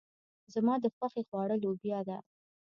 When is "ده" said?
2.09-2.17